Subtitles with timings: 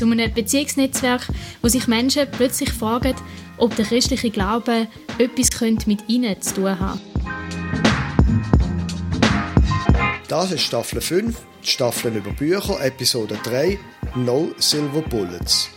[0.00, 1.28] Zu einem Beziehungsnetzwerk,
[1.60, 3.14] wo sich Menschen plötzlich fragen,
[3.58, 5.50] ob der christliche Glaube etwas
[5.86, 6.98] mit ihnen zu tun hat.
[10.26, 13.78] Das ist Staffel 5, Staffeln über Bücher, Episode 3,
[14.14, 15.68] No Silver Bullets.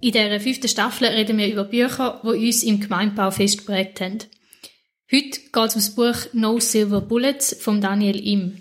[0.00, 4.18] In dieser fünften Staffel reden wir über Bücher, die uns im Gemeindebau festgeprägt haben.
[5.10, 8.60] Heute geht es um das Buch No Silver Bullets von Daniel Im.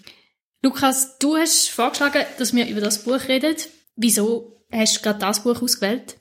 [0.66, 3.56] Lukas, du hast vorgeschlagen, dass wir über das Buch reden.
[3.96, 6.18] Wieso hast du gerade das Buch ausgewählt?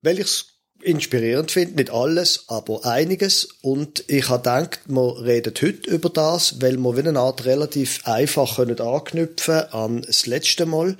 [0.00, 0.46] Weil ich es
[0.80, 3.46] inspirierend finde, nicht alles, aber einiges.
[3.60, 8.06] Und ich habe gedacht, wir reden heute über das, weil wir wie eine Art relativ
[8.06, 10.96] einfach können anknüpfen an das letzte Mal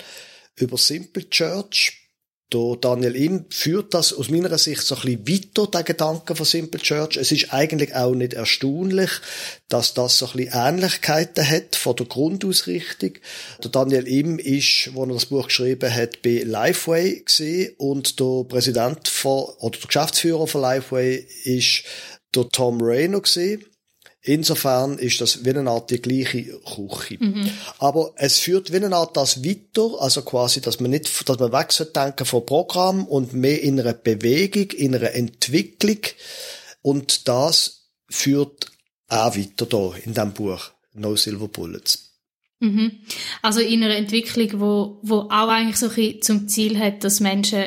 [0.56, 2.01] über Simple Church
[2.52, 6.44] der Daniel Im führt das aus meiner Sicht so ein bisschen weiter, der Gedanke von
[6.44, 7.16] Simple Church.
[7.16, 9.10] Es ist eigentlich auch nicht erstaunlich,
[9.68, 13.12] dass das so ein bisschen Ähnlichkeiten hat von der Grundausrichtung.
[13.62, 18.44] Der Daniel Im ist, wo er das Buch geschrieben hat, bei Lifeway gesehen und der
[18.44, 21.84] Präsident von, oder der Geschäftsführer von Lifeway ist
[22.34, 23.64] der Tom Rayner gesehen.
[24.24, 27.16] Insofern ist das wie eine Art die gleiche Küche.
[27.18, 27.50] Mhm.
[27.78, 31.52] Aber es führt wie eine Art das weiter, also quasi, dass man nicht, dass man
[31.52, 35.98] wechselt denken von Programm und mehr in einer Bewegung, in einer Entwicklung.
[36.82, 38.70] Und das führt
[39.08, 42.12] auch weiter da in dem Buch No Silver Bullets.
[42.60, 43.00] Mhm.
[43.42, 47.66] Also in einer Entwicklung, wo, wo auch eigentlich so ein zum Ziel hat, dass Menschen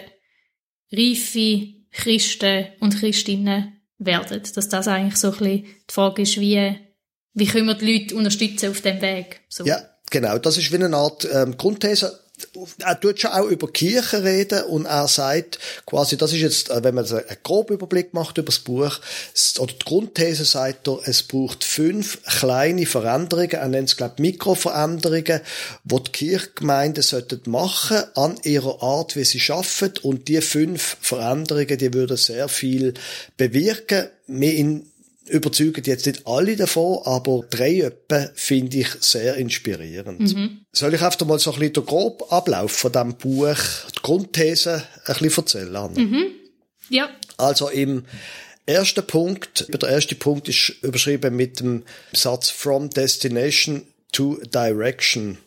[0.90, 4.42] reife Christen und Christinnen werden.
[4.56, 6.76] Dass das eigentlich so ein bisschen die Frage ist, wie,
[7.34, 9.42] wie können wir die Leute unterstützen auf dem Weg?
[9.50, 9.66] So.
[9.66, 10.38] Ja, genau.
[10.38, 12.25] Das ist wie eine Art ähm, Grundthese
[12.80, 16.84] er tut schon auch über Kirche reden und er sagt quasi, das ist jetzt, äh,
[16.84, 19.00] wenn man einen groben Überblick macht über das Buch,
[19.60, 24.22] oder die Grundthese sagt er, es braucht fünf kleine Veränderungen, er nennt es, glaube ich,
[24.22, 25.42] Mikroveränderungen,
[25.84, 31.78] die die Kirchgemeinden sollten machen an ihrer Art, wie sie arbeiten und die fünf Veränderungen,
[31.78, 32.94] die würden sehr viel
[33.38, 34.10] bewirken.
[34.28, 34.88] Mehr in
[35.28, 40.20] überzeugen jetzt nicht alle davon, aber drei etwa finde ich sehr inspirierend.
[40.20, 40.66] Mhm.
[40.72, 43.58] Soll ich einfach mal so ein bisschen den groben Ablauf von diesem Buch,
[43.96, 46.00] die Grundthese, ein bisschen erzählen, Anna?
[46.00, 46.28] Mhm.
[46.90, 47.10] Ja.
[47.38, 48.06] Also im
[48.66, 55.38] ersten Punkt, der erste Punkt ist überschrieben mit dem Satz From Destination to Direction.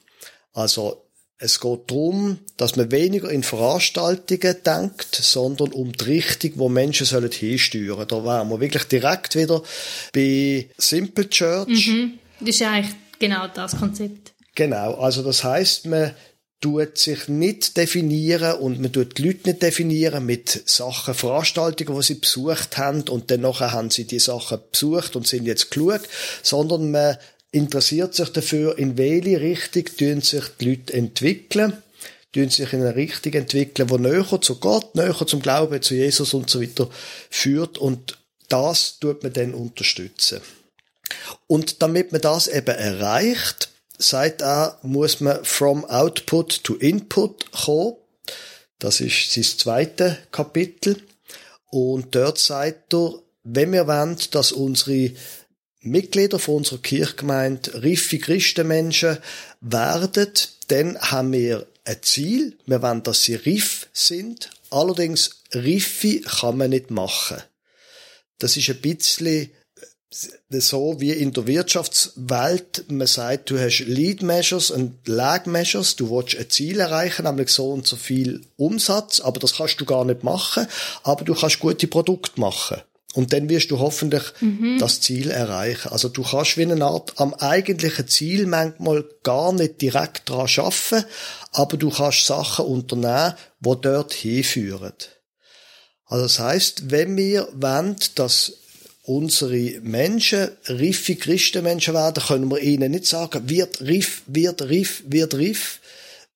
[0.53, 1.08] Also
[1.39, 7.07] es geht darum, dass man weniger in Veranstaltungen denkt, sondern um die Richtung, wo Menschen
[7.07, 8.09] sollen hinsteuern.
[8.09, 9.63] Da wären wir wirklich direkt wieder
[10.13, 11.87] bei Simple Church.
[11.87, 12.19] Mhm.
[12.41, 14.33] Das ist eigentlich genau das Konzept.
[14.57, 14.95] Genau.
[14.95, 16.13] Also das heißt, man
[16.61, 22.05] tut sich nicht definieren und man tut die Leute nicht definieren mit Sachen, Veranstaltungen, die
[22.05, 26.01] sie besucht haben und dann nachher haben sie die Sachen besucht und sind jetzt klug,
[26.43, 27.17] sondern man
[27.51, 31.83] interessiert sich dafür, in welche Richtung tun sich die Leute entwickeln,
[32.33, 36.35] tun sich in eine Richtung entwickeln, die näher zu Gott, näher zum Glauben, zu Jesus
[36.35, 36.89] und so weiter
[37.31, 40.41] führt und das tut man dann unterstützen.
[41.47, 47.97] Und damit man das eben erreicht, sagt er, muss man from output to input kommen.
[48.79, 51.03] Das ist sein zweites Kapitel.
[51.71, 55.11] Und dort sagt er, wenn wir wollen, dass unsere
[55.81, 59.19] Mitglieder von unserer Kirchgemeinde reife Christenmenschen
[59.61, 60.29] werden,
[60.69, 62.57] dann haben wir ein Ziel.
[62.67, 64.51] Wir wollen, dass sie reif sind.
[64.71, 67.43] Allerdings reife kann man nicht machen.
[68.39, 69.51] Das ist ein bisschen
[70.51, 76.11] so wie in der Wirtschaftswelt, man sagt, du hast Lead Measures und Lag Measures, du
[76.11, 80.07] willst ein Ziel erreichen, nämlich so und so viel Umsatz, aber das kannst du gar
[80.07, 80.67] nicht machen,
[81.03, 82.81] aber du kannst gute Produkte machen.
[83.15, 84.79] Und dann wirst du hoffentlich mhm.
[84.79, 85.89] das Ziel erreichen.
[85.89, 91.05] Also du kannst wie eine Art am eigentlichen Ziel manchmal gar nicht direkt dran schaffen,
[91.53, 94.93] aber du kannst Sachen unternehmen, wo dort hinführen.
[96.05, 98.53] Also das heißt, wenn wir wollen, dass
[99.03, 105.35] unsere Menschen riffe Christenmenschen werden, können wir ihnen nicht sagen, wird riff, wird riff, wird
[105.35, 105.81] riff.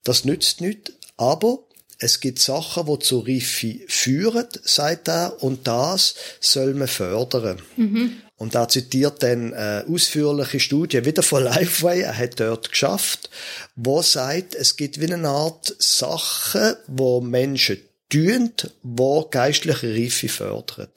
[0.05, 0.93] Das nützt nichts.
[1.19, 1.59] Aber
[2.03, 7.63] es gibt Sachen, die zur Reife führen, sagt er, und das soll man fördern.
[7.77, 8.17] Mhm.
[8.37, 13.31] Und er zitiert dann eine ausführliche Studie wieder von Lifeway, er hat dort geschafft,
[13.77, 17.79] wo sagt, es gibt wie eine Art Sachen, wo Menschen
[18.09, 18.53] tun,
[18.83, 20.89] wo geistliche Reife fördern.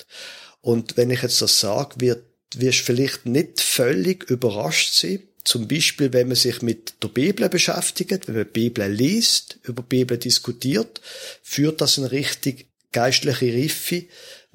[0.62, 2.24] Und wenn ich jetzt das sage, wird,
[2.56, 5.20] wirst du vielleicht nicht völlig überrascht sein.
[5.46, 10.18] Zum Beispiel, wenn man sich mit der Bibel beschäftigt, wenn man Bibel liest, über Bibel
[10.18, 11.00] diskutiert,
[11.42, 14.06] führt das eine richtig geistliche Reife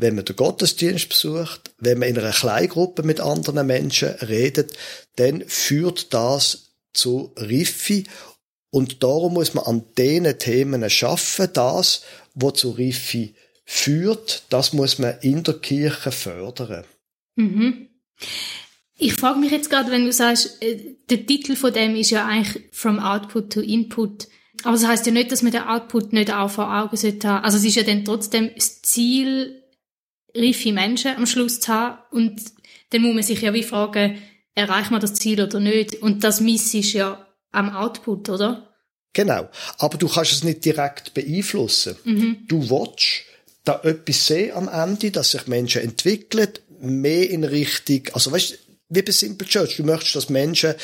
[0.01, 4.77] wenn man den Gottesdienst besucht, wenn man in einer Kleingruppe mit anderen Menschen redet,
[5.17, 8.05] dann führt das zu Riffi
[8.71, 12.03] und darum muss man an diesen Themen schaffen, das,
[12.35, 13.35] was zu Riffi
[13.65, 16.85] führt, das muss man in der Kirche fördern.
[17.37, 17.89] Mhm.
[19.03, 22.27] Ich frage mich jetzt gerade, wenn du sagst, äh, der Titel von dem ist ja
[22.27, 24.29] eigentlich From Output to Input.
[24.63, 27.45] Aber das heißt ja nicht, dass man den Output nicht auch vor Augen sollte haben.
[27.45, 29.63] Also es ist ja dann trotzdem das Ziel,
[30.37, 31.99] reife Menschen am Schluss zu haben.
[32.11, 32.43] Und
[32.91, 34.21] dann muss man sich ja wie fragen,
[34.55, 36.03] erreicht man das Ziel oder nicht?
[36.03, 38.69] Und das Miss ist ja am Output, oder?
[39.15, 39.49] Genau.
[39.79, 41.97] Aber du kannst es nicht direkt beeinflussen.
[42.05, 42.45] Mhm.
[42.47, 43.25] Du willst
[43.65, 46.51] da etwas sehen am Ende, dass sich Menschen entwickeln,
[46.81, 48.59] mehr in Richtung, also weißt,
[48.91, 50.75] wie bei Simple Church, du möchtest, dass Menschen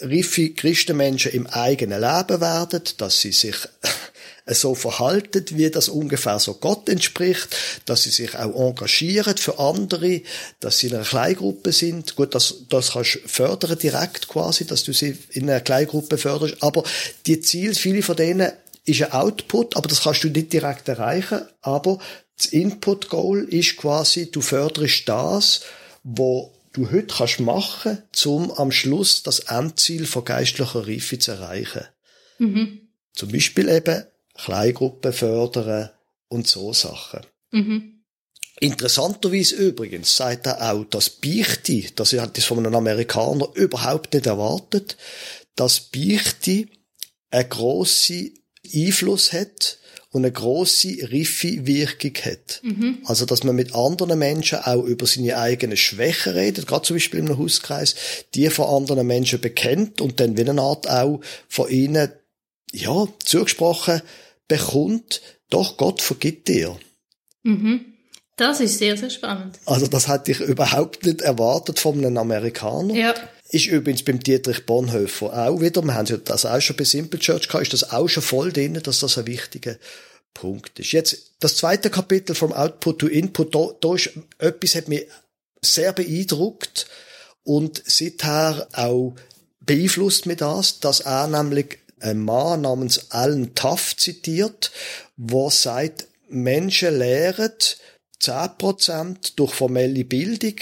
[0.00, 3.56] reife Christenmenschen im eigenen Leben werden, dass sie sich
[4.46, 7.48] so verhalten, wie das ungefähr so Gott entspricht,
[7.84, 10.22] dass sie sich auch engagieren für andere,
[10.60, 12.16] dass sie in einer Kleingruppe sind.
[12.16, 16.62] Gut, das, das kannst du fördern direkt quasi, dass du sie in einer Kleingruppe förderst.
[16.62, 16.84] Aber
[17.26, 18.52] die Ziele, viele von denen
[18.84, 21.42] ist ein Output, aber das kannst du nicht direkt erreichen.
[21.60, 21.98] Aber
[22.38, 25.62] das Input-Goal ist quasi, du förderst das,
[26.04, 31.84] wo du heute kannst machen, um am Schluss das Endziel von geistlicher Reife zu erreichen.
[32.38, 32.88] Mhm.
[33.14, 34.04] Zum Beispiel eben
[34.34, 35.90] Kleingruppen fördern
[36.28, 37.20] und so Sachen.
[37.50, 38.04] Mhm.
[38.60, 44.26] Interessanterweise übrigens sagt er auch, dass Beichte, das hat das von einem Amerikaner überhaupt nicht
[44.26, 44.96] erwartet,
[45.54, 46.66] dass Beichte
[47.30, 48.34] einen grossen
[48.74, 49.77] Einfluss hat
[50.10, 52.60] und eine grosse riffe Wirkung hat.
[52.62, 52.98] Mhm.
[53.04, 57.20] Also, dass man mit anderen Menschen auch über seine eigenen Schwächen redet, gerade zum Beispiel
[57.20, 57.94] im Hauskreis,
[58.34, 62.10] die von anderen Menschen bekennt und dann wie eine Art auch von ihnen,
[62.72, 64.02] ja, zugesprochen
[64.46, 65.20] bekommt,
[65.50, 66.78] doch Gott vergibt dir.
[67.42, 67.84] Mhm.
[68.36, 69.58] Das ist sehr, sehr spannend.
[69.66, 72.94] Also das hatte ich überhaupt nicht erwartet von einem Amerikaner.
[72.94, 73.14] Ja.
[73.50, 77.48] Ist übrigens beim Dietrich Bonhoeffer auch wieder, wir haben das auch schon bei Simple Church
[77.48, 79.76] gehabt, ist das auch schon voll drin, dass das ein wichtiger
[80.34, 80.92] Punkt ist.
[80.92, 85.06] Jetzt, das zweite Kapitel vom Output to Input, da, da ist etwas, hat mich
[85.62, 86.86] sehr beeindruckt
[87.42, 89.14] und seither auch
[89.60, 94.70] beeinflusst mich das, dass er nämlich ein Mann namens Alan Tuff zitiert,
[95.16, 97.52] wo sagt, Menschen lehren
[98.22, 100.54] 10% durch formelle Bildung,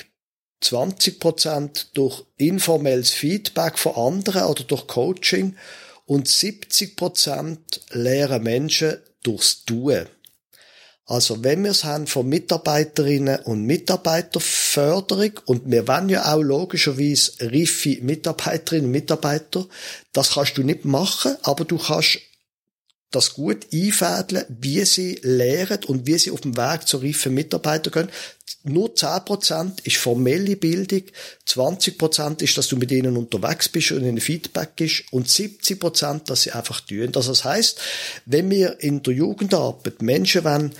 [0.62, 5.56] 20% durch informelles Feedback von anderen oder durch Coaching
[6.06, 7.58] und 70%
[7.90, 10.06] lehren Menschen durchs Tun.
[11.08, 17.32] Also wenn wir es haben von Mitarbeiterinnen und Mitarbeiterförderung und wir wollen ja auch logischerweise
[17.40, 19.66] reife Mitarbeiterinnen und Mitarbeiter,
[20.12, 22.18] das kannst du nicht machen, aber du kannst
[23.10, 27.90] das gut einfädeln, wie sie lehren und wie sie auf dem Weg zu reifen Mitarbeiter
[27.90, 28.08] gehen.
[28.64, 31.02] Nur 10% ist formelle Bildung,
[31.48, 36.42] 20% ist, dass du mit ihnen unterwegs bist und ihnen Feedback gibst und 70%, dass
[36.42, 37.12] sie einfach tun.
[37.14, 37.80] Also das heißt,
[38.24, 40.72] wenn wir in der Jugendarbeit Menschen wollen,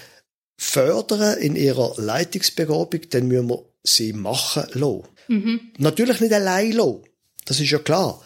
[0.58, 5.04] fördern in ihrer Leitungsbegabung, dann müssen wir sie machen lassen.
[5.28, 5.60] Mhm.
[5.78, 7.04] Natürlich nicht allein lassen.
[7.44, 8.20] Das ist ja klar.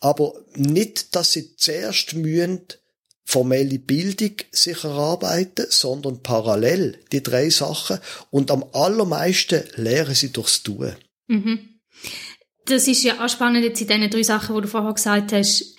[0.00, 2.60] Aber nicht, dass sie zuerst mühen,
[3.26, 7.98] formelle Bildung sich erarbeiten, sondern parallel die drei Sachen
[8.30, 10.94] und am allermeisten lehren sie durchs Tun.
[11.26, 11.80] Mhm.
[12.66, 15.76] Das ist ja auch spannend jetzt in diesen drei Sachen, die du vorher gesagt hast,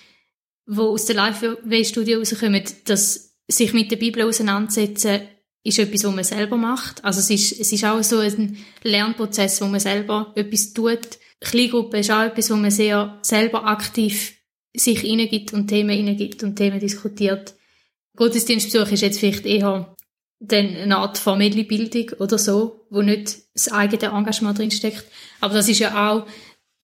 [0.66, 5.22] wo aus der Live-Way-Studie rauskommen, dass sich mit der Bibel auseinandersetzen
[5.64, 7.02] ist etwas, was man selber macht.
[7.04, 11.18] Also es ist, es ist auch so ein Lernprozess, wo man selber etwas tut.
[11.40, 14.37] Kleingruppe ist auch etwas, wo man sehr selber aktiv
[14.78, 17.54] sich hineingibt und Themen hineingibt und Themen diskutiert.
[18.16, 19.94] Gottesdienstbesuch ist jetzt vielleicht eher
[20.40, 25.04] dann eine Art formelle Bildung oder so, wo nicht das eigene Engagement drinsteckt.
[25.40, 26.26] Aber das ist ja auch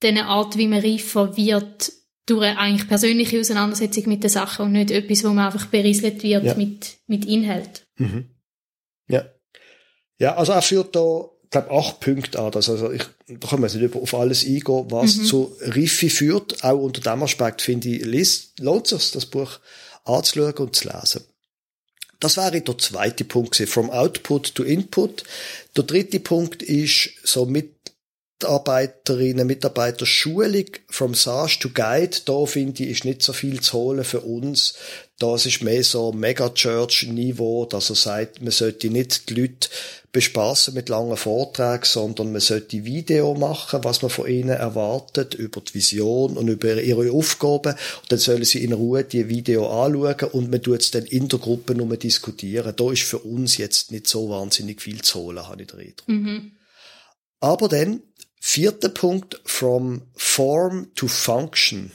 [0.02, 1.92] eine Art, wie man reifer wird
[2.26, 6.22] durch eine eigentlich persönliche Auseinandersetzung mit den Sachen und nicht etwas, wo man einfach berieselt
[6.22, 6.54] wird ja.
[6.54, 7.86] mit, mit Inhalt.
[7.96, 8.30] Mhm.
[9.08, 9.24] Ja.
[10.18, 12.52] Ja, also er führt da, glaube acht Punkte an.
[12.54, 15.24] Also ich, da können wir jetzt nicht auf alles eingehen, was mhm.
[15.24, 16.62] zu Riffi führt.
[16.62, 19.60] Auch unter dem Aspekt finde ich, liest, lohnt sich das Buch
[20.04, 21.22] anzuschauen und zu lesen.
[22.20, 25.24] Das wäre der zweite Punkt, from Output to Input.
[25.76, 27.74] Der dritte Punkt ist so mit
[28.44, 33.72] Mitarbeiterinnen, Mitarbeiter Schulung from SARS to Guide, da finde ich, ist nicht so viel zu
[33.72, 34.74] holen für uns.
[35.18, 39.68] Das ist mehr so Mega-Church-Niveau, dass er sagt, man sollte nicht die Leute
[40.12, 45.62] bespaßen mit langen Vorträgen, sondern man sollte Video machen, was man von ihnen erwartet, über
[45.62, 47.72] die Vision und über ihre Aufgaben.
[47.72, 51.28] Und dann sollen sie in Ruhe die Video anschauen und man tut es dann in
[51.28, 52.74] der Gruppe nur diskutieren.
[52.76, 56.08] Da ist für uns jetzt nicht so wahnsinnig viel zu holen, habe ich den Eindruck.
[56.08, 56.52] Mhm.
[57.44, 58.00] Aber dann,
[58.46, 61.92] vierter Punkt, from form to function.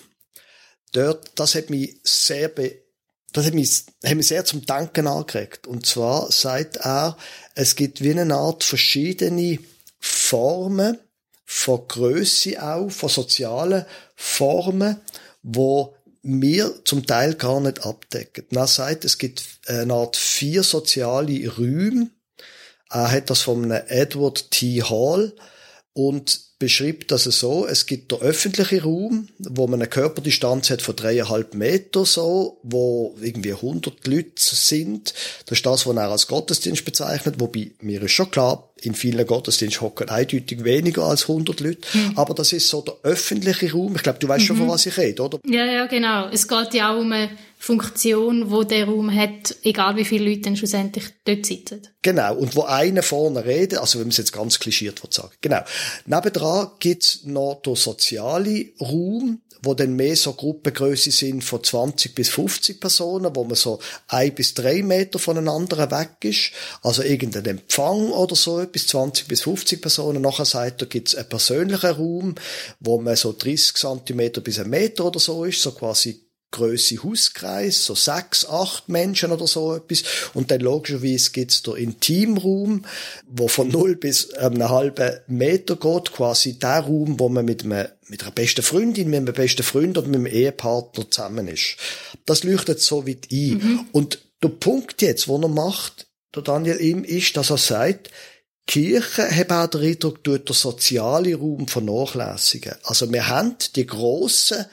[0.94, 2.82] Dort, das hat mich sehr be
[3.32, 5.68] das hat mich, hat mich sehr zum Denken angeregt.
[5.68, 7.16] Und zwar sagt er,
[7.54, 9.60] es gibt wie eine Art verschiedene
[10.00, 10.98] Formen
[11.46, 15.00] von Größe auch, von sozialen Formen,
[15.44, 18.48] wo wir zum Teil gar nicht abdecken.
[18.50, 22.10] Er sagt, es gibt eine Art vier soziale Räume.
[22.90, 24.82] Er hat das von einem Edward T.
[24.82, 25.36] Hall
[26.00, 30.96] und beschreibt das so, es gibt der öffentliche Raum, wo man eine Körperdistanz hat von
[30.96, 35.14] dreieinhalb Meter so, wo irgendwie 100 Leute sind.
[35.46, 39.28] Das ist das, was er als Gottesdienst bezeichnet, wobei mir ist schon klar, in vielen
[39.28, 41.82] Gottesdiensten hocken eindeutig weniger als 100 Leute.
[41.94, 42.14] Mhm.
[42.18, 43.96] Aber das ist so der öffentliche Raum.
[43.98, 44.48] Ich glaube, du weißt mhm.
[44.48, 44.72] schon, von mhm.
[44.72, 45.40] was ich rede, oder?
[45.46, 46.30] Ja, ja, genau.
[46.30, 47.30] Es geht ja auch um eine
[47.62, 51.82] Funktion, wo der Raum hat, egal wie viele Leute dann schlussendlich dort sitzen.
[52.02, 52.36] Genau.
[52.36, 55.34] Und wo einer vorne redet, also wenn man es jetzt ganz klischiert sagen.
[55.42, 55.60] Genau.
[56.06, 62.30] Nebendran gibt's noch den sozialen Raum, wo dann mehr so Gruppengröße sind von 20 bis
[62.30, 66.52] 50 Personen, wo man so ein bis drei Meter voneinander weg ist.
[66.82, 70.22] Also irgendein Empfang oder so, bis 20 bis 50 Personen.
[70.22, 72.36] Nachher sagt, da gibt's einen persönlichen Raum,
[72.80, 77.86] wo man so 30 Zentimeter bis ein Meter oder so ist, so quasi Größe Hauskreis,
[77.86, 80.04] so sechs, acht Menschen oder so etwas.
[80.34, 82.86] Und dann logischerweise gibt's der Intimraum,
[83.28, 87.88] wo von null bis einem halben Meter geht, quasi der Raum, wo man mit, einem,
[88.08, 91.78] mit einer besten Freundin, mit einem besten Freund oder mit einem Ehepartner zusammen ist.
[92.26, 93.50] Das leuchtet so weit ein.
[93.50, 93.86] Mhm.
[93.92, 98.10] Und der Punkt jetzt, wo er macht, der Daniel ihm, ist, dass er sagt,
[98.70, 102.76] Kirche hat auch den Eindruck, tut der soziale Raum vernachlässigen.
[102.84, 104.66] Also wir haben die grossen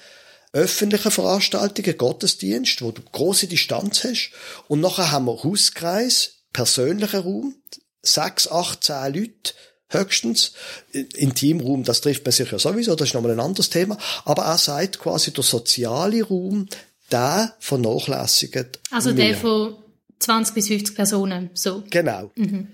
[0.57, 4.31] öffentlichen Veranstaltungen, Gottesdienst, wo du große Distanz hast.
[4.69, 7.55] Und nachher haben wir Hauskreis, persönlichen Raum,
[8.03, 9.55] sechs, acht, zehn Leute,
[9.91, 10.53] höchstens.
[10.93, 13.99] Intimraum, das trifft man sich ja sowieso, das ist nochmal ein anderes Thema.
[14.25, 16.69] Aber er sagt quasi, der soziale Raum,
[17.13, 18.81] der vernachlässigt.
[18.91, 19.77] Also der von
[20.19, 21.85] 20 bis 50 Personen, so.
[21.91, 22.31] Genau.
[22.35, 22.69] Mhm.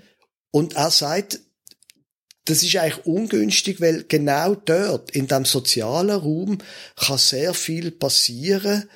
[0.52, 1.40] Und er sagt,
[2.44, 6.58] das ist eigentlich ungünstig, weil genau dort, in dem sozialen Raum,
[6.96, 8.88] kann sehr viel passieren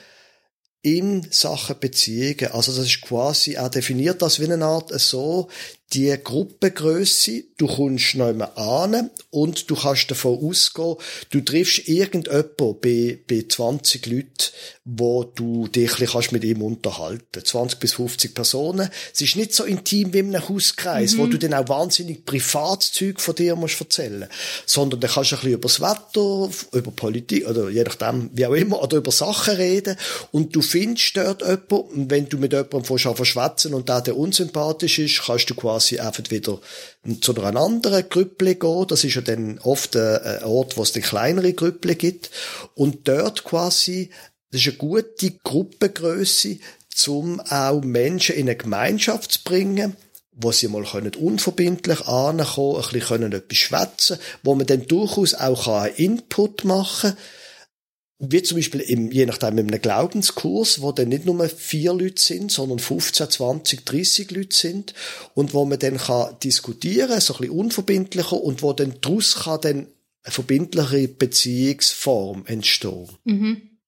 [0.82, 2.52] in Sachen Beziehungen.
[2.52, 5.48] Also das ist quasi, er definiert das wie eine Art so,
[5.92, 10.96] die Gruppengröße, du kommst noch einmal an und du kannst davon ausgehen,
[11.30, 14.26] du triffst irgendjemanden bei, bei 20 Leuten,
[14.84, 18.90] wo du dich kannst mit ihm unterhalten 20 bis 50 Personen.
[19.14, 21.18] Es ist nicht so intim wie in einem Hauskreis, mhm.
[21.18, 24.28] wo du dann auch wahnsinnig Privatzeug von dir musst erzählen
[24.66, 28.46] sondern dann kannst du ein bisschen über das Wetter, über Politik, oder je nachdem, wie
[28.46, 29.96] auch immer, oder über Sachen reden
[30.32, 34.98] und du findest dort jemanden und wenn du mit jemandem verschwätzen und der, der unsympathisch
[34.98, 36.60] ist, kannst du quasi quasi einfach wieder
[37.20, 38.86] zu einer anderen Grüppel gehen.
[38.88, 42.30] Das ist ja dann oft ein Ort, wo es dann kleinere Grüppel gibt.
[42.74, 44.10] Und dort quasi,
[44.50, 46.58] das ist eine gute Gruppengröße,
[47.08, 49.96] um auch Menschen in eine Gemeinschaft zu bringen,
[50.32, 55.34] wo sie mal können unverbindlich ankommen, ein bisschen können etwas schwätzen, wo man dann durchaus
[55.34, 57.18] auch einen Input machen kann,
[58.18, 62.20] wie zum Beispiel im, je nachdem in einem Glaubenskurs, wo dann nicht nur vier Leute
[62.20, 64.94] sind, sondern 15, 20, 30 Leute sind
[65.34, 69.60] und wo man dann kann diskutieren, so ein bisschen unverbindlicher und wo dann daraus kann
[69.60, 69.86] dann
[70.22, 73.08] eine verbindliche Beziehungsform entstehen.
[73.24, 73.78] Mhm.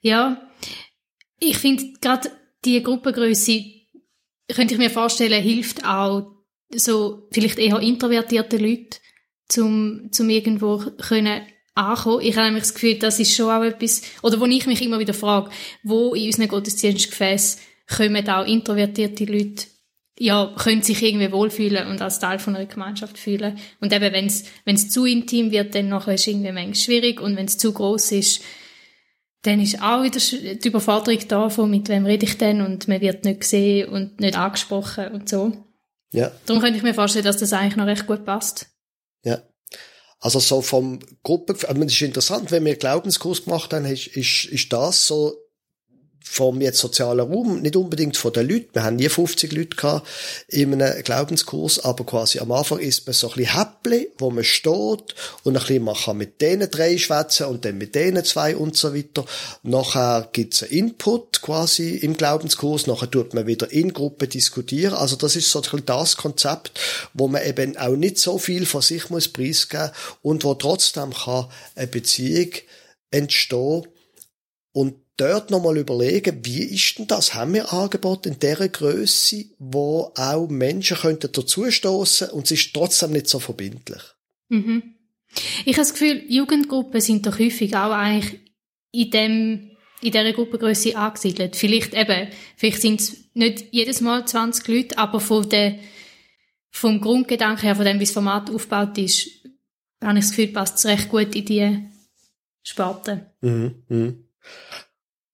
[0.00, 0.50] Ja,
[1.38, 2.30] ich finde gerade
[2.64, 3.64] die Gruppengröße
[4.48, 6.32] könnte ich mir vorstellen, hilft auch
[6.74, 8.98] so vielleicht eher introvertierte Leute,
[9.48, 11.42] zum, zum irgendwo können
[11.80, 12.22] ankommen.
[12.22, 14.98] Ich habe nämlich das Gefühl, das ist schon auch etwas, oder wo ich mich immer
[14.98, 15.50] wieder frage,
[15.82, 17.60] wo in unseren Gottesdienstgefäßen
[17.96, 19.66] kommen auch introvertierte Leute,
[20.18, 23.58] ja, können sich irgendwie wohlfühlen und als Teil von einer Gemeinschaft fühlen.
[23.80, 27.36] Und eben, wenn es, zu intim wird, dann nachher ist es irgendwie manchmal schwierig und
[27.36, 28.42] wenn es zu groß ist,
[29.42, 30.20] dann ist auch wieder
[30.56, 34.20] die Überforderung da von, mit wem rede ich denn und man wird nicht gesehen und
[34.20, 35.52] nicht angesprochen und so.
[36.12, 36.30] Ja.
[36.44, 38.68] Darum könnte ich mir vorstellen, dass das eigentlich noch recht gut passt.
[39.24, 39.40] Ja.
[40.20, 44.44] Also so vom Gruppen, also es ist interessant, wenn wir Glaubenskurs gemacht haben, ist, ist,
[44.46, 45.34] ist das so
[46.22, 48.68] vom jetzt sozialen Raum, nicht unbedingt von den Leuten.
[48.72, 50.06] Wir haben nie 50 Leute gehabt
[50.48, 54.44] in einem Glaubenskurs, aber quasi am Anfang ist man so ein bisschen Häppli, wo man
[54.44, 58.54] steht und ein bisschen man kann mit denen drei schwätzen und dann mit denen zwei
[58.54, 59.24] und so weiter.
[59.62, 64.94] Nachher gibt's einen Input quasi im Glaubenskurs, nachher tut man wieder in Gruppe diskutieren.
[64.94, 66.78] Also das ist so ein bisschen das Konzept,
[67.14, 69.90] wo man eben auch nicht so viel von sich muss preisgeben
[70.22, 72.50] und wo trotzdem kann eine Beziehung
[73.10, 73.86] entstehen
[74.72, 77.34] und dort nochmal überlegen, wie ist denn das?
[77.34, 83.12] Haben wir Angebote in dieser Größe, wo auch Menschen könnten dazustoßen und es ist trotzdem
[83.12, 84.02] nicht so verbindlich?
[84.48, 84.94] Mhm.
[85.64, 88.40] Ich habe das Gefühl, Jugendgruppen sind doch häufig auch eigentlich
[88.92, 89.70] in dem
[90.02, 91.56] in dieser Gruppengröße angesiedelt.
[91.56, 95.78] Vielleicht eben, vielleicht sind es nicht jedes Mal 20 Leute, aber von der,
[96.70, 99.28] vom Grundgedanken her, von dem, wie das Format aufgebaut ist,
[100.02, 101.82] habe ich das Gefühl, passt es recht gut in diese
[102.62, 103.26] Sparte.
[103.42, 103.82] Mhm.
[103.88, 104.24] Mhm.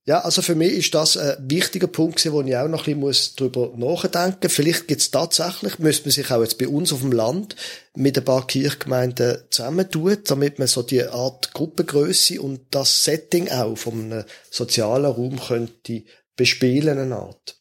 [0.08, 3.36] Ja, also für mich ist das ein wichtiger Punkt, wo ich auch noch ein bisschen
[3.36, 4.54] drüber nachdenken muss.
[4.54, 7.56] Vielleicht gibt es tatsächlich, müsste man sich auch jetzt bei uns auf dem Land
[7.96, 13.76] mit ein paar Kirchgemeinden zusammentun, damit man so die Art Gruppengröße und das Setting auch
[13.76, 16.04] vom sozialen Raum könnte
[16.36, 17.56] bespielen, eine Art.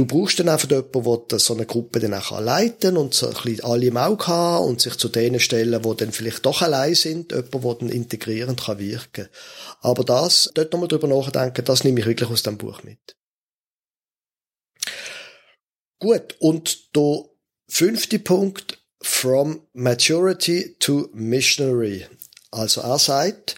[0.00, 3.34] Du brauchst dann einfach jemanden, der so eine Gruppe dann auch leiten und so ein
[3.34, 6.94] bisschen alle im Auge haben und sich zu denen stellen, die dann vielleicht doch allein
[6.94, 9.28] sind, jemand, der dann integrierend kann wirken
[9.82, 13.14] Aber das, dort nochmal drüber nachdenken, das nehme ich wirklich aus dem Buch mit.
[15.98, 17.24] Gut, und der
[17.68, 22.06] fünfte Punkt, from maturity to missionary.
[22.50, 23.56] Also er sagt,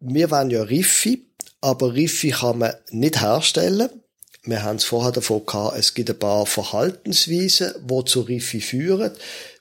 [0.00, 1.26] wir wollen ja Riffi,
[1.62, 4.03] aber Riffi kann man nicht herstellen
[4.44, 9.12] wir haben es vorher davon gehabt, es gibt ein paar Verhaltensweisen, die zu Riffi führen,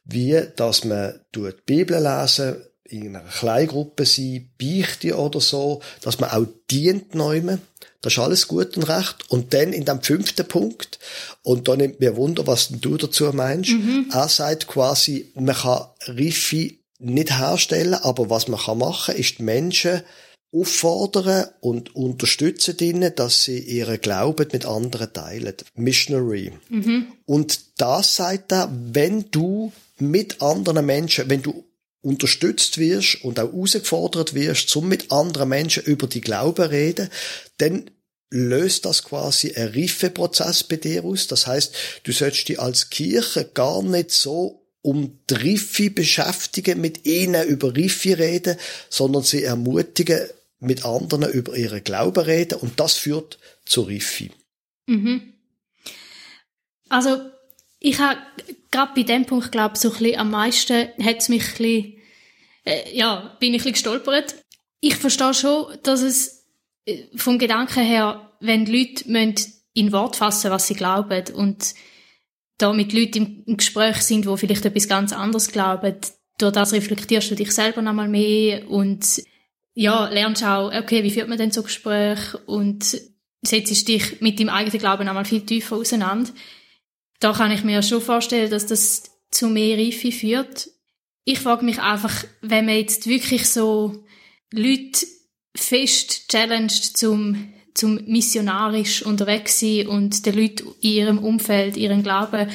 [0.06, 6.30] wie, dass man die Bibel lesen, in einer Kleingruppe sein, Beichte oder so, dass man
[6.32, 7.62] auch dient neumen.
[8.02, 9.30] Das ist alles gut und recht.
[9.30, 11.00] Und dann in dem fünften Punkt,
[11.42, 14.10] und da nimmt mir Wunder, was du dazu meinst, mhm.
[14.12, 19.44] er sagt quasi, man kann Riffi nicht herstellen, aber was man kann machen, ist die
[19.44, 20.04] Menschen
[20.54, 25.56] auffordern und unterstützen ihnen, dass sie ihren Glauben mit anderen teilen.
[25.76, 26.52] Missionary.
[26.70, 27.08] Mhm.
[27.26, 31.66] Und das sagt er, wenn du mit anderen Menschen, wenn du
[32.02, 37.10] unterstützt wirst und auch herausgefordert wirst, zum mit anderen Menschen über die Glauben reden,
[37.58, 37.90] dann
[38.30, 41.28] löst das quasi einen Reifeprozess bei dir aus.
[41.28, 47.06] Das heißt, du sollst dich als Kirche gar nicht so um die Riffe beschäftigen, mit
[47.06, 48.58] ihnen über Riffe reden,
[48.90, 50.28] sondern sie ermutigen,
[50.64, 54.32] mit anderen über ihren Glauben reden und das führt zu Riffi.
[54.88, 55.34] Mhm.
[56.90, 57.18] Also
[57.80, 58.20] ich habe
[58.72, 61.94] gerade bei dem Punkt glaube so ein bisschen am meisten hat es mich ein bisschen,
[62.66, 64.36] äh, ja bin ich ein bisschen gestolpert.
[64.80, 66.46] Ich verstehe schon, dass es
[66.86, 71.74] äh, vom Gedanken her, wenn Leute müssen in Wort fassen, was sie glauben und
[72.58, 75.96] da mit Leuten im Gespräch sind, wo vielleicht etwas ganz anderes glauben,
[76.38, 79.24] durch das reflektierst du dich selber nochmal mehr und
[79.76, 82.98] ja, lernst auch, okay, wie führt man denn so Gespräche und
[83.42, 86.32] setzt dich mit dem eigenen Glauben einmal viel tiefer auseinander.
[87.20, 90.70] Da kann ich mir schon vorstellen, dass das zu mehr Reife führt.
[91.26, 94.06] Ich frage mich einfach, wenn man jetzt wirklich so
[94.52, 95.06] Leute
[95.56, 102.50] fest challenged zum, zum missionarisch unterwegs sein und den Leuten in ihrem Umfeld, ihren Glauben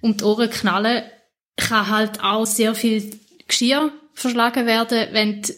[0.00, 1.04] um die Ohren knallen,
[1.56, 5.54] kann halt auch sehr viel Geschirr verschlagen werden, wenn die,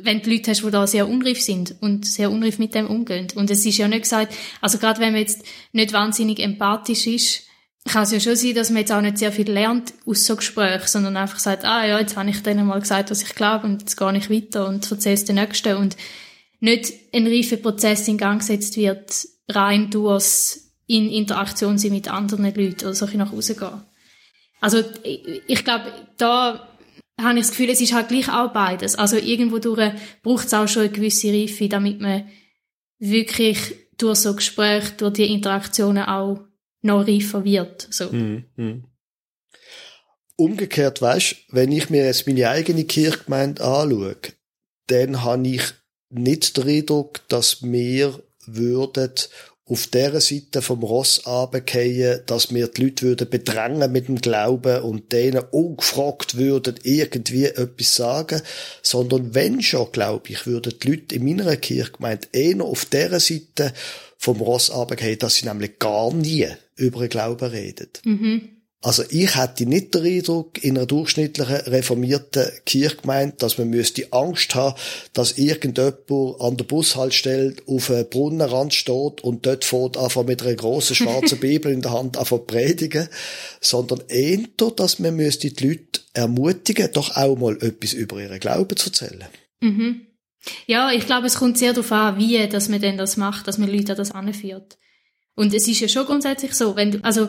[0.00, 3.28] wenn du Leute hast, die da sehr unreif sind und sehr unreif mit dem umgehen.
[3.34, 7.42] Und es ist ja nicht gesagt, also gerade wenn man jetzt nicht wahnsinnig empathisch ist,
[7.86, 10.36] kann es ja schon sein, dass man jetzt auch nicht sehr viel lernt aus so
[10.36, 13.66] Gesprächen, sondern einfach sagt, ah ja, jetzt habe ich denen mal gesagt, was ich glaube
[13.66, 15.96] und jetzt gehe ich weiter und erzähle es den Nächsten und
[16.60, 22.44] nicht ein reifer Prozess in Gang gesetzt wird, rein durch in Interaktion sein mit anderen
[22.44, 23.82] Leuten oder so nach Hause gehen.
[24.62, 24.82] Also
[25.46, 26.73] ich glaube, da
[27.20, 28.96] habe ich das Gefühl, es ist halt gleich auch beides.
[28.96, 29.58] Also irgendwo
[30.22, 32.28] braucht es auch schon eine gewisse Reife, damit man
[32.98, 33.58] wirklich
[33.98, 36.40] durch so Gespräche, durch die Interaktionen auch
[36.82, 37.86] noch reifer wird.
[37.90, 38.10] So.
[38.10, 38.84] Mm, mm.
[40.36, 44.16] Umgekehrt, weißt, wenn ich mir jetzt meine eigene Kirchgemeinde anschaue,
[44.88, 45.62] dann habe ich
[46.10, 49.12] nicht den Eindruck, dass wir würden
[49.66, 54.82] auf dieser Seite vom Ross runterfallen, dass wir die Leute würden bedrängen mit dem Glauben
[54.82, 58.42] und denen ungefragt würden irgendwie etwas sagen,
[58.82, 63.72] sondern wenn schon, glaube ich, würden die Leute in meiner Kirchgemeinde eher auf dieser Seite
[64.18, 66.46] vom Ross runterfallen, dass sie nämlich gar nie
[66.76, 67.88] über den Glauben reden.
[68.04, 68.48] Mhm.
[68.84, 74.54] Also ich hätte nicht den Eindruck in einer durchschnittlichen reformierten Kirchgemeinde, dass man müsste Angst
[74.54, 74.78] haben,
[75.14, 80.54] dass irgendjemand an der Bushaltestelle auf einem Brunnenrand steht und dort fährt einfach mit einer
[80.54, 83.08] grossen schwarzen Bibel in der Hand einfach predigen,
[83.58, 84.40] sondern eher,
[84.76, 89.24] dass man müsste die Leute ermutigen, doch auch mal etwas über ihren Glauben zu erzählen.
[89.62, 90.08] Mhm.
[90.66, 93.56] Ja, ich glaube, es kommt sehr darauf an, wie dass man denn das macht, dass
[93.56, 94.76] man Leute an das anführt.
[95.36, 97.28] Und es ist ja schon grundsätzlich so, wenn du, also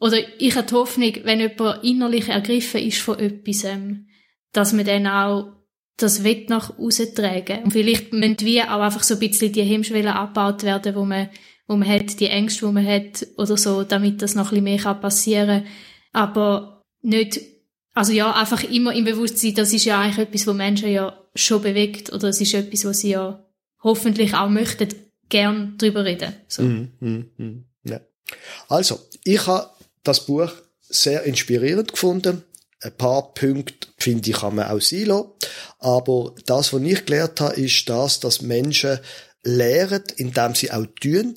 [0.00, 4.08] oder ich habe die Hoffnung, wenn jemand innerlich ergriffen ist von etwas, ähm,
[4.52, 5.52] dass man dann auch
[5.96, 7.64] das Wett nach außen tragen.
[7.64, 11.28] Und vielleicht müssen wir auch einfach so ein bisschen die Hemmschwellen abgebaut werden, wo man,
[11.68, 14.84] wo man hat, die Ängste, wo man hat, oder so, damit das noch ein bisschen
[14.84, 15.72] mehr passieren kann.
[16.12, 17.40] Aber nicht,
[17.94, 21.62] also ja, einfach immer im Bewusstsein, das ist ja eigentlich etwas, was Menschen ja schon
[21.62, 23.44] bewegt, oder es ist etwas, was sie ja
[23.82, 24.88] hoffentlich auch möchten,
[25.28, 26.34] gern drüber reden.
[26.48, 26.62] So.
[26.62, 28.00] Mm, mm, mm, ja.
[28.68, 29.68] Also, ich habe
[30.04, 30.52] das Buch
[30.88, 32.44] sehr inspirierend gefunden.
[32.80, 35.10] Ein paar Punkte, finde ich, kann man auch sein.
[35.78, 39.00] Aber das, was ich gelernt habe, ist das, dass Menschen
[39.42, 41.36] lernen, indem sie auch tun,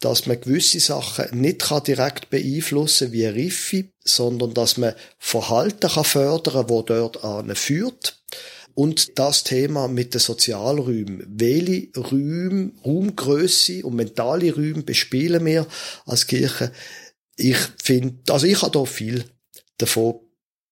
[0.00, 6.04] dass man gewisse Sachen nicht direkt beeinflussen kann wie Riffe, sondern dass man Verhalten kann
[6.04, 8.18] fördern kann, das dort führt.
[8.74, 11.24] Und das Thema mit den Sozialräumen.
[11.28, 15.66] Welche Räume, Raumgröße und mentale Räume bespielen wir
[16.06, 16.72] als Kirche?
[17.36, 19.24] Ich finde, also ich habe da viel
[19.78, 20.20] davon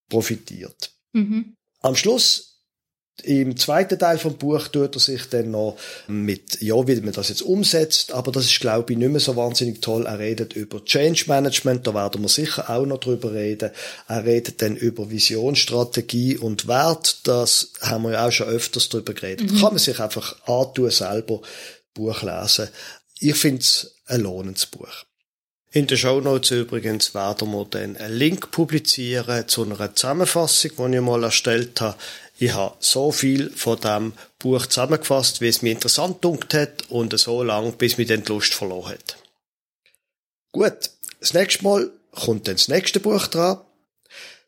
[0.08, 0.92] profitiert.
[1.12, 1.56] Mhm.
[1.80, 2.52] Am Schluss
[3.24, 5.76] im zweiten Teil vom Buch tut er sich dann noch
[6.08, 9.36] mit, ja, wie man das jetzt umsetzt, aber das ist, glaube ich, nicht mehr so
[9.36, 10.06] wahnsinnig toll.
[10.06, 13.70] Er redet über Change Management, da werden wir sicher auch noch drüber reden.
[14.08, 18.88] Er redet dann über Vision, Strategie und Wert, das haben wir ja auch schon öfters
[18.88, 19.50] drüber geredet.
[19.50, 19.58] Mhm.
[19.58, 21.42] Kann man sich einfach antun, selber
[21.94, 22.68] Buch lesen.
[23.20, 25.04] Ich finde es ein lohnendes Buch.
[25.74, 31.00] In den Shownotes übrigens werden wir dann einen Link publizieren zu einer Zusammenfassung, die ich
[31.00, 31.96] mal erstellt habe.
[32.38, 37.18] Ich habe so viel von dem Buch zusammengefasst, wie es mir interessant dunkt hat und
[37.18, 39.16] so lange, bis mir dann die Lust verloren hat.
[40.52, 43.62] Gut, das nächste Mal kommt dann das nächste Buch dran.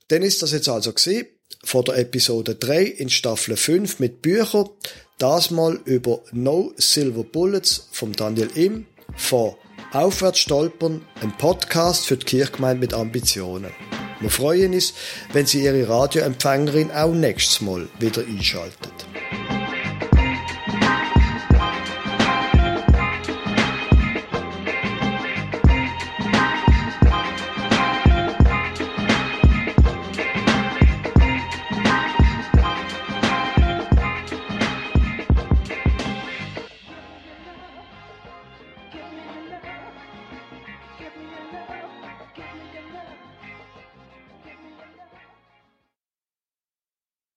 [0.08, 1.26] Dann ist das jetzt also gesehen
[1.62, 4.68] von der Episode 3 in Staffel 5 mit Büchern.
[5.16, 9.54] Das mal über No Silver Bullets von Daniel Im von
[9.94, 13.70] Aufwärts stolpern, ein Podcast für die Kirchgemeinde mit Ambitionen.
[14.18, 14.92] Wir freuen uns,
[15.32, 19.06] wenn Sie Ihre Radioempfängerin auch nächstes Mal wieder einschaltet.